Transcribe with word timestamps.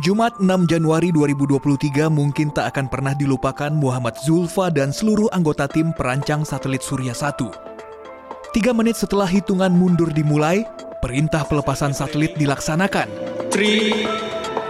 Jumat 0.00 0.38
6 0.38 0.70
Januari 0.70 1.10
2023 1.12 2.08
mungkin 2.08 2.54
tak 2.54 2.72
akan 2.72 2.86
pernah 2.88 3.12
dilupakan 3.12 3.68
Muhammad 3.68 4.16
Zulfa 4.22 4.72
dan 4.72 4.94
seluruh 4.94 5.28
anggota 5.34 5.68
tim 5.68 5.92
perancang 5.92 6.46
satelit 6.46 6.80
Surya 6.80 7.12
1. 7.12 8.54
Tiga 8.56 8.70
menit 8.70 8.96
setelah 8.96 9.28
hitungan 9.28 9.68
mundur 9.68 10.08
dimulai, 10.14 10.62
perintah 11.02 11.42
pelepasan 11.44 11.90
satelit 11.92 12.32
dilaksanakan. 12.38 13.10
3, 13.50 14.08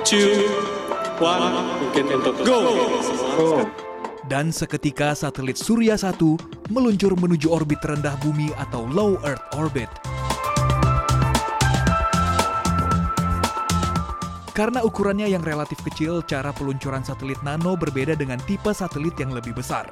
2, 0.08 1.20
1, 1.20 1.80
mungkin 1.84 2.04
untuk 2.16 2.34
go! 2.42 2.60
Dan 4.26 4.50
seketika 4.50 5.12
satelit 5.12 5.60
Surya 5.60 5.94
1 6.00 6.72
meluncur 6.72 7.12
menuju 7.14 7.52
orbit 7.52 7.84
rendah 7.84 8.16
bumi 8.24 8.50
atau 8.56 8.88
low 8.88 9.20
Earth 9.22 9.44
orbit. 9.54 9.88
Karena 14.50 14.82
ukurannya 14.82 15.30
yang 15.30 15.46
relatif 15.46 15.78
kecil, 15.86 16.26
cara 16.26 16.50
peluncuran 16.50 17.06
satelit 17.06 17.38
nano 17.46 17.78
berbeda 17.78 18.18
dengan 18.18 18.42
tipe 18.50 18.74
satelit 18.74 19.14
yang 19.14 19.30
lebih 19.30 19.54
besar. 19.54 19.86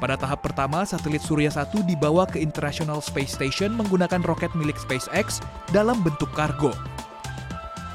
Pada 0.00 0.16
tahap 0.16 0.42
pertama, 0.42 0.82
satelit 0.82 1.20
Surya 1.20 1.52
1 1.52 1.84
dibawa 1.84 2.24
ke 2.24 2.40
International 2.40 2.98
Space 3.04 3.36
Station 3.36 3.76
menggunakan 3.76 4.24
roket 4.24 4.52
milik 4.56 4.76
SpaceX 4.80 5.44
dalam 5.70 6.00
bentuk 6.00 6.28
kargo. 6.32 6.72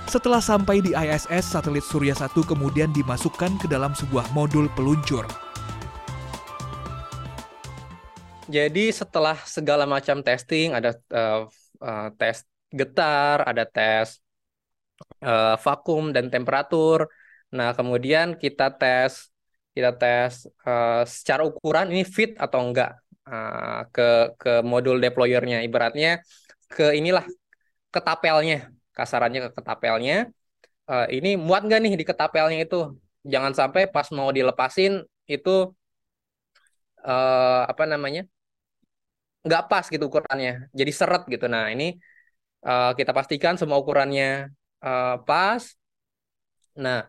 Setelah 0.10 0.42
sampai 0.42 0.82
di 0.82 0.98
ISS, 0.98 1.54
satelit 1.54 1.86
Surya 1.86 2.18
1 2.18 2.34
kemudian 2.46 2.90
dimasukkan 2.94 3.62
ke 3.62 3.70
dalam 3.70 3.94
sebuah 3.94 4.26
modul 4.34 4.66
peluncur. 4.74 5.26
Jadi 8.50 8.90
setelah 8.90 9.38
segala 9.46 9.86
macam 9.86 10.26
testing, 10.26 10.74
ada 10.74 10.98
uh, 11.14 11.46
uh, 11.78 12.10
tes 12.18 12.42
getar, 12.74 13.46
ada 13.46 13.70
tes 13.70 14.18
uh, 15.24 15.56
vakum 15.60 16.12
dan 16.16 16.28
temperatur. 16.34 17.10
Nah, 17.50 17.74
kemudian 17.74 18.38
kita 18.38 18.74
tes 18.76 19.32
kita 19.74 19.96
tes 19.96 20.50
uh, 20.66 21.06
secara 21.08 21.46
ukuran 21.46 21.88
ini 21.94 22.04
fit 22.04 22.36
atau 22.36 22.60
enggak 22.68 23.00
uh, 23.26 23.88
ke 23.90 24.36
ke 24.38 24.52
modul 24.62 24.98
deployernya. 25.00 25.64
Ibaratnya 25.66 26.20
ke 26.70 26.94
inilah 27.00 27.26
ketapelnya, 27.90 28.70
kasarannya 28.94 29.50
ke 29.50 29.50
ketapelnya. 29.58 30.30
Uh, 30.90 31.06
ini 31.10 31.38
muat 31.38 31.62
nggak 31.66 31.80
nih 31.86 31.94
di 32.02 32.06
ketapelnya 32.06 32.66
itu? 32.66 32.98
Jangan 33.26 33.54
sampai 33.54 33.90
pas 33.90 34.08
mau 34.16 34.30
dilepasin 34.34 35.06
itu 35.30 35.70
uh, 37.06 37.62
apa 37.70 37.84
namanya 37.86 38.26
nggak 39.46 39.64
pas 39.72 39.86
gitu 39.88 40.12
ukurannya, 40.12 40.68
jadi 40.76 40.92
seret 40.92 41.24
gitu. 41.32 41.48
Nah 41.48 41.72
ini 41.72 41.96
uh, 42.68 42.92
kita 42.98 43.16
pastikan 43.16 43.56
semua 43.56 43.80
ukurannya 43.80 44.52
uh, 44.84 45.20
pas. 45.24 45.62
Nah, 46.80 47.06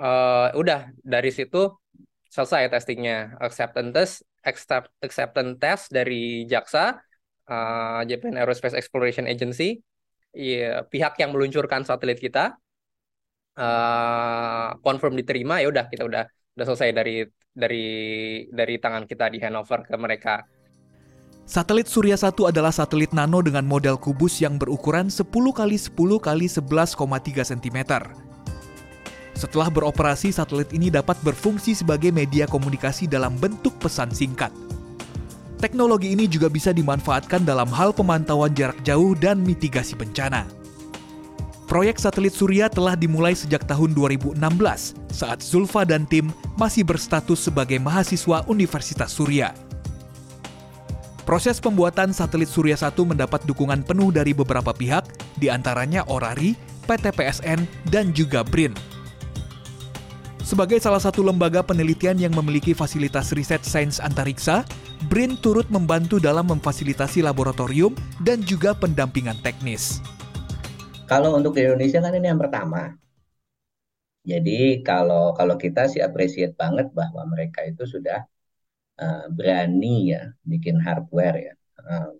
uh, 0.00 0.48
udah 0.56 0.90
dari 1.04 1.30
situ 1.30 1.70
selesai 2.30 2.70
testingnya. 2.72 3.36
Acceptance 3.40 3.92
test 3.92 4.14
accept, 4.46 4.88
acceptance 5.04 5.52
test 5.60 5.84
dari 5.92 6.48
JAXA 6.48 6.96
uh, 7.50 8.00
Japan 8.08 8.40
Aerospace 8.40 8.76
Exploration 8.76 9.28
Agency. 9.28 9.80
Ya, 10.30 10.86
pihak 10.86 11.18
yang 11.18 11.34
meluncurkan 11.34 11.82
satelit 11.82 12.22
kita. 12.22 12.54
Uh, 13.58 14.78
confirm 14.80 15.18
diterima 15.18 15.58
ya 15.58 15.68
udah 15.68 15.90
kita 15.90 16.06
udah 16.06 16.24
udah 16.54 16.64
selesai 16.70 16.94
dari 16.94 17.26
dari 17.50 17.86
dari 18.48 18.74
tangan 18.78 19.04
kita 19.10 19.26
di 19.26 19.42
handover 19.42 19.84
ke 19.84 19.96
mereka 19.98 20.46
Satelit 21.50 21.90
Surya 21.90 22.14
1 22.14 22.30
adalah 22.46 22.70
satelit 22.70 23.10
nano 23.10 23.42
dengan 23.42 23.66
model 23.66 23.98
kubus 23.98 24.38
yang 24.38 24.54
berukuran 24.54 25.10
10 25.10 25.26
x 25.34 25.90
10 25.90 26.22
x 26.22 26.62
11,3 26.62 26.94
cm. 27.42 27.78
Setelah 29.34 29.66
beroperasi, 29.66 30.30
satelit 30.30 30.70
ini 30.70 30.94
dapat 30.94 31.18
berfungsi 31.26 31.74
sebagai 31.74 32.14
media 32.14 32.46
komunikasi 32.46 33.10
dalam 33.10 33.34
bentuk 33.34 33.74
pesan 33.82 34.14
singkat. 34.14 34.54
Teknologi 35.58 36.14
ini 36.14 36.30
juga 36.30 36.46
bisa 36.46 36.70
dimanfaatkan 36.70 37.42
dalam 37.42 37.66
hal 37.74 37.90
pemantauan 37.90 38.54
jarak 38.54 38.78
jauh 38.86 39.18
dan 39.18 39.42
mitigasi 39.42 39.98
bencana. 39.98 40.46
Proyek 41.66 41.98
satelit 41.98 42.30
Surya 42.30 42.70
telah 42.70 42.94
dimulai 42.94 43.34
sejak 43.34 43.66
tahun 43.66 43.90
2016 43.98 44.38
saat 45.10 45.42
Zulfa 45.42 45.82
dan 45.82 46.06
tim 46.06 46.30
masih 46.54 46.86
berstatus 46.86 47.42
sebagai 47.42 47.82
mahasiswa 47.82 48.46
Universitas 48.46 49.10
Surya. 49.10 49.50
Proses 51.30 51.62
pembuatan 51.62 52.10
satelit 52.10 52.50
Surya 52.50 52.74
1 52.74 52.90
mendapat 53.06 53.46
dukungan 53.46 53.86
penuh 53.86 54.10
dari 54.10 54.34
beberapa 54.34 54.74
pihak, 54.74 55.06
di 55.38 55.46
antaranya 55.46 56.02
Orari, 56.10 56.58
PT 56.90 57.14
PSN, 57.14 57.70
dan 57.86 58.10
juga 58.10 58.42
BRIN. 58.42 58.74
Sebagai 60.42 60.82
salah 60.82 60.98
satu 60.98 61.22
lembaga 61.22 61.62
penelitian 61.62 62.18
yang 62.18 62.34
memiliki 62.34 62.74
fasilitas 62.74 63.30
riset 63.30 63.62
sains 63.62 64.02
antariksa, 64.02 64.66
BRIN 65.06 65.38
turut 65.38 65.70
membantu 65.70 66.18
dalam 66.18 66.50
memfasilitasi 66.50 67.22
laboratorium 67.22 67.94
dan 68.26 68.42
juga 68.42 68.74
pendampingan 68.74 69.38
teknis. 69.38 70.02
Kalau 71.06 71.38
untuk 71.38 71.54
Indonesia 71.62 72.02
kan 72.02 72.10
ini 72.10 72.26
yang 72.26 72.42
pertama. 72.42 72.98
Jadi 74.26 74.82
kalau 74.82 75.30
kalau 75.38 75.54
kita 75.54 75.86
sih 75.86 76.02
appreciate 76.02 76.58
banget 76.58 76.90
bahwa 76.90 77.22
mereka 77.30 77.62
itu 77.62 77.86
sudah 77.86 78.26
uh, 79.00 79.24
berani 79.32 80.12
ya 80.14 80.22
bikin 80.44 80.76
hardware 80.84 81.38
ya. 81.50 81.54
Uh, 81.80 82.12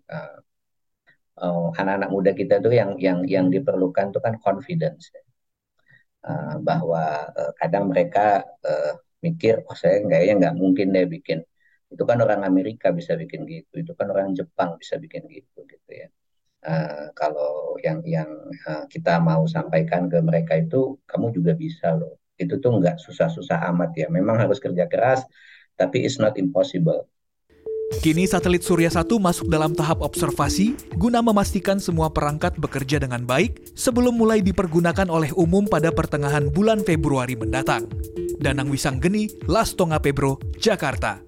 uh, 1.40 1.68
anak-anak 1.76 2.10
muda 2.12 2.30
kita 2.36 2.60
tuh 2.64 2.72
yang 2.72 2.96
yang 3.00 3.24
yang 3.24 3.46
diperlukan 3.48 4.12
tuh 4.12 4.20
kan 4.20 4.36
confidence 4.40 5.12
uh, 6.24 6.56
bahwa 6.60 7.32
uh, 7.32 7.52
kadang 7.60 7.88
mereka 7.92 8.44
uh, 8.64 8.92
mikir 9.24 9.60
oh 9.68 9.76
saya 9.76 10.00
kayaknya 10.04 10.34
nggak 10.48 10.54
mungkin 10.56 10.86
deh 10.96 11.06
bikin. 11.08 11.40
Itu 11.90 12.06
kan 12.06 12.22
orang 12.22 12.46
Amerika 12.46 12.94
bisa 12.94 13.18
bikin 13.18 13.44
gitu 13.50 13.82
itu 13.82 13.92
kan 13.98 14.06
orang 14.14 14.32
Jepang 14.38 14.78
bisa 14.80 14.96
bikin 15.00 15.26
gitu 15.28 15.64
gitu 15.66 15.90
ya. 15.90 16.08
Uh, 16.60 17.08
kalau 17.16 17.80
yang 17.80 18.04
yang 18.04 18.28
uh, 18.68 18.84
kita 18.92 19.16
mau 19.16 19.48
sampaikan 19.48 20.12
ke 20.12 20.20
mereka 20.20 20.60
itu 20.60 21.00
kamu 21.08 21.32
juga 21.36 21.52
bisa 21.56 21.96
loh. 21.96 22.20
Itu 22.36 22.60
tuh 22.62 22.80
nggak 22.80 23.00
susah-susah 23.00 23.58
amat 23.72 23.90
ya. 23.96 24.06
Memang 24.12 24.36
harus 24.44 24.60
kerja 24.60 24.84
keras 24.88 25.24
tapi 25.80 26.04
it's 26.04 26.20
not 26.20 26.36
impossible. 26.36 27.08
Kini 27.98 28.22
satelit 28.22 28.62
Surya 28.62 28.86
1 28.86 29.10
masuk 29.18 29.50
dalam 29.50 29.74
tahap 29.74 30.06
observasi 30.06 30.78
guna 30.94 31.18
memastikan 31.26 31.82
semua 31.82 32.06
perangkat 32.14 32.54
bekerja 32.54 33.02
dengan 33.02 33.26
baik 33.26 33.74
sebelum 33.74 34.14
mulai 34.14 34.38
dipergunakan 34.46 35.10
oleh 35.10 35.34
umum 35.34 35.66
pada 35.66 35.90
pertengahan 35.90 36.46
bulan 36.54 36.86
Februari 36.86 37.34
mendatang. 37.34 37.90
Danang 38.38 38.70
Wisanggeni, 38.70 39.26
Lastonga 39.50 39.98
Pebro, 39.98 40.38
Jakarta. 40.62 41.18